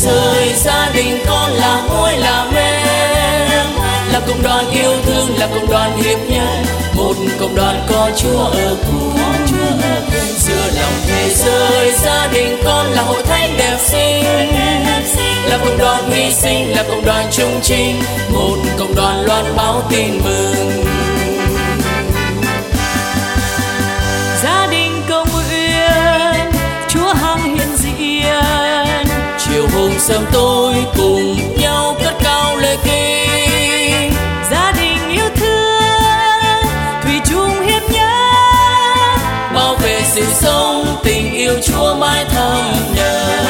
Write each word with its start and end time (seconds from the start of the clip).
rời 0.00 0.52
gia 0.56 0.90
đình 0.94 1.18
con 1.26 1.50
là 1.50 1.82
môi 1.88 2.16
là 2.16 2.46
mẹ 2.52 2.86
là 4.12 4.20
cộng 4.26 4.42
đoàn 4.42 4.70
yêu 4.70 4.92
thương, 5.02 5.38
là 5.38 5.46
cộng 5.46 5.70
đoàn 5.70 6.02
hiệp 6.02 6.18
nhân. 6.28 6.64
Một 6.94 7.14
cộng 7.40 7.54
đoàn 7.54 7.86
có 7.88 8.10
Chúa 8.16 8.44
ở 8.44 8.76
cùng 8.86 9.16
giữa 10.38 10.70
lòng 10.76 10.92
thế 11.06 11.30
giới, 11.34 11.92
gia 11.92 12.26
đình 12.26 12.56
con 12.64 12.86
là 12.86 13.02
hội 13.02 13.22
thánh 13.22 13.56
đẹp 13.58 13.76
xinh. 13.78 14.24
Là 15.44 15.58
cộng 15.64 15.78
đoàn 15.78 16.10
hy 16.10 16.32
sinh, 16.32 16.76
là 16.76 16.82
cộng 16.82 17.04
đoàn 17.04 17.26
trung 17.30 17.60
trinh. 17.62 18.02
Một 18.32 18.56
cộng 18.78 18.94
đoàn 18.94 19.24
loan 19.26 19.56
báo 19.56 19.82
tin 19.90 20.20
mừng. 20.24 20.99
Sớm 30.10 30.24
tôi 30.32 30.74
cùng 30.96 31.56
nhau 31.56 31.96
cất 32.02 32.14
cao 32.22 32.56
lời 32.56 32.78
kinh 32.84 34.12
gia 34.50 34.72
đình 34.72 35.10
yêu 35.12 35.28
thương, 35.36 36.64
thủy 37.02 37.20
chung 37.30 37.62
hiệp 37.66 37.82
nhất 37.90 39.18
bảo 39.54 39.74
vệ 39.74 40.02
sự 40.14 40.24
sống 40.24 40.96
tình 41.04 41.34
yêu 41.34 41.54
chúa 41.62 41.94
mãi 41.94 42.24
thầm 42.24 42.72
nhờ 42.96 43.44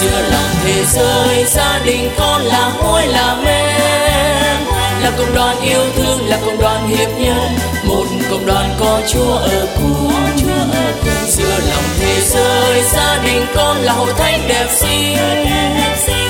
giữa 0.00 0.22
lòng 0.30 0.50
thế 0.64 0.84
giới, 0.92 1.44
gia 1.44 1.80
đình 1.84 2.10
con 2.18 2.42
là 2.42 2.72
ngôi 2.82 3.06
là 3.06 3.36
men 3.44 4.66
là 5.02 5.10
cộng 5.18 5.34
đoàn 5.34 5.60
yêu 5.60 5.84
thương, 5.96 6.28
là 6.28 6.38
cộng 6.46 6.58
đoàn 6.58 6.88
hiệp 6.88 7.08
nhân. 7.18 7.58
Một 7.84 8.04
cộng 8.30 8.46
đoàn 8.46 8.74
có 8.80 9.00
chúa 9.08 9.34
ở 9.36 9.66
cùng 9.76 10.06
con 14.06 14.14
thanh 14.18 14.48
đẹp 14.48 14.66
xinh. 14.70 15.16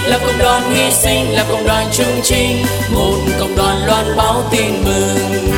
Là 0.07 0.19
cộng 0.19 0.39
đoàn 0.39 0.75
hy 0.75 0.91
sinh, 0.91 1.33
là 1.33 1.45
cộng 1.49 1.67
đoàn 1.67 1.87
trung 1.93 2.21
trinh 2.23 2.67
một 2.91 3.17
cộng 3.41 3.57
đoàn 3.57 3.87
loan 3.87 4.17
báo 4.17 4.45
tin 4.51 4.85
mừng. 4.85 5.56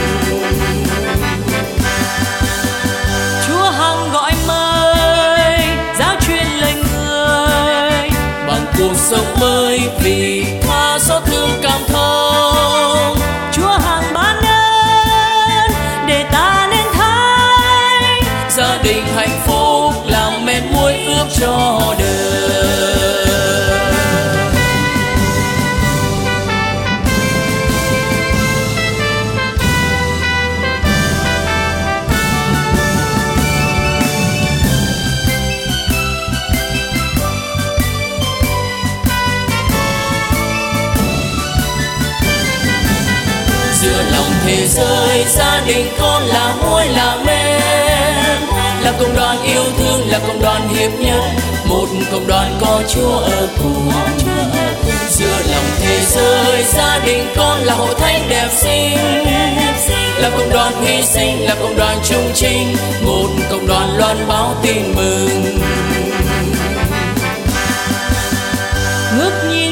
Giữa 43.80 44.02
lòng 44.12 44.32
thế 44.46 44.66
giới, 44.66 45.24
gia 45.28 45.62
đình 45.66 45.86
con 45.98 46.22
là 46.22 46.54
môi 46.62 46.88
là 46.88 47.16
men. 47.26 47.60
Là 48.82 48.92
cộng 48.98 49.16
đoàn 49.16 49.42
yêu 49.42 49.64
thương, 49.78 50.08
là 50.10 50.18
cộng 50.18 50.40
đoàn 50.40 50.68
hiệp 50.68 50.90
nhất 51.00 51.20
một 51.68 51.88
cộng 52.12 52.26
đoàn 52.26 52.58
có 52.60 52.82
chúa 52.88 53.18
ở 53.18 53.48
cùng. 53.62 53.90
Giữa 55.08 55.38
lòng 55.50 55.64
thế 55.80 56.00
giới, 56.00 56.62
gia 56.62 56.98
đình 57.06 57.26
con 57.36 57.60
là 57.60 57.74
hội 57.74 57.94
thánh 57.98 58.28
đẹp 58.28 58.48
xinh. 58.50 58.98
Là 60.16 60.30
cộng 60.30 60.50
đoàn 60.50 60.72
hy 60.84 61.02
sinh, 61.02 61.40
là 61.40 61.54
cộng 61.54 61.76
đoàn 61.76 61.98
trung 62.04 62.30
trinh. 62.34 62.76
Một 63.02 63.28
cộng 63.50 63.66
đoàn 63.66 63.96
loan 63.96 64.28
báo 64.28 64.54
tin 64.62 64.94
mừng. 64.96 65.58
Ngước 69.18 69.32
nhìn 69.50 69.67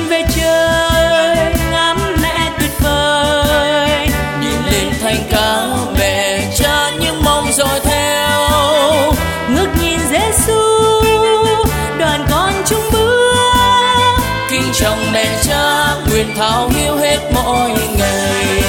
trong 14.81 15.13
mẹ 15.13 15.27
cha, 15.43 15.95
nguyện 16.11 16.27
thao 16.37 16.71
hiếu 16.75 16.97
hết 16.97 17.19
mọi 17.35 17.71
ngày. 17.99 18.61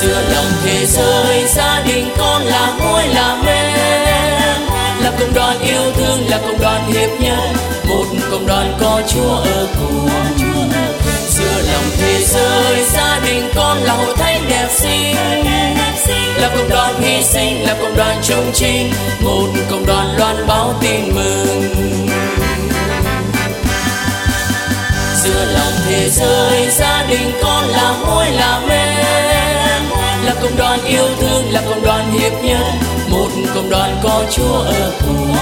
Giữa 0.00 0.22
lòng 0.34 0.52
thế 0.64 0.86
giới, 0.86 1.44
gia 1.54 1.82
đình 1.86 2.10
con 2.18 2.42
là 2.42 2.72
ngôi 2.80 3.08
là 3.08 3.36
men. 3.46 3.78
Là 5.02 5.12
cộng 5.20 5.34
đoàn 5.34 5.60
yêu 5.60 5.92
thương, 5.96 6.28
là 6.28 6.38
cộng 6.38 6.58
đoàn 6.58 6.92
hiệp 6.92 7.10
nhân. 7.20 7.56
Một 7.88 8.04
cộng 8.30 8.46
đoàn 8.46 8.76
có 8.80 9.02
chúa 9.08 9.36
ở 9.36 9.66
cùng. 9.80 10.08
Giữa 11.28 11.62
lòng 11.72 11.84
thế 12.00 12.24
giới, 12.24 12.84
gia 12.92 13.20
đình 13.26 13.48
con 13.54 13.78
là 13.82 13.92
hội 13.92 14.16
thánh 14.16 14.42
đẹp 14.48 14.68
xinh. 14.70 15.16
Là 16.36 16.48
cộng 16.56 16.68
đoàn 16.68 17.02
hy 17.02 17.22
sinh, 17.22 17.66
là 17.66 17.74
cộng 17.74 17.96
đoàn 17.96 18.16
trung 18.22 18.50
trinh 18.54 18.92
một 19.20 19.48
cộng 19.70 19.86
đoàn 19.86 20.16
loan 20.18 20.46
báo 20.46 20.74
tin 20.80 21.14
mừng. 21.14 21.87
Giữa 25.38 25.44
lòng 25.44 25.72
thế 25.86 26.10
giới, 26.10 26.68
gia 26.70 27.06
đình 27.10 27.32
con 27.42 27.68
là 27.68 27.94
mối 28.06 28.26
là 28.30 28.60
men 28.68 29.84
là 30.24 30.34
cộng 30.42 30.56
đoàn 30.56 30.84
yêu 30.84 31.08
thương, 31.20 31.52
là 31.52 31.62
cộng 31.68 31.82
đoàn 31.82 32.12
hiệp 32.12 32.32
nhân. 32.42 32.62
Một 33.08 33.28
cộng 33.54 33.70
đoàn 33.70 34.00
có 34.02 34.24
chúa 34.30 34.58
ở 34.58 34.92
cùng 35.00 35.36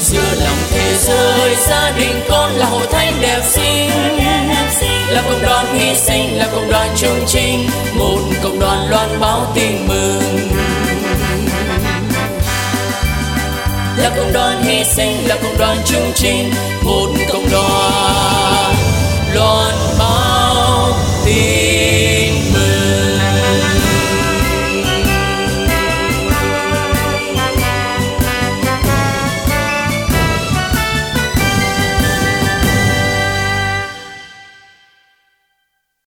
giữa 0.00 0.34
lòng 0.44 0.56
thế 0.70 0.96
giới, 0.98 1.56
gia 1.68 1.90
đình 1.90 2.20
con 2.28 2.52
là 2.52 2.66
hội 2.66 2.86
thánh 2.90 3.12
đẹp 3.20 3.40
xinh. 3.44 3.90
Là 5.08 5.22
cộng 5.22 5.42
đoàn 5.42 5.78
hy 5.78 5.94
sinh, 5.94 6.38
là 6.38 6.46
cộng 6.52 6.70
đoàn 6.70 6.88
trung 6.96 7.24
trinh 7.26 7.70
một 7.94 8.18
cộng 8.42 8.60
đoàn 8.60 8.90
loan 8.90 9.20
báo 9.20 9.52
tin 9.54 9.86
mừng. 9.88 10.50
Là 13.96 14.10
cộng 14.16 14.32
đoàn 14.32 14.62
hy 14.62 14.84
sinh, 14.84 15.28
là 15.28 15.36
cộng 15.42 15.58
đoàn 15.58 15.76
trung 15.84 16.12
trinh 16.14 16.54
một 16.82 17.08
cộng 17.32 17.50
đoàn 17.50 18.27
loan 19.38 19.87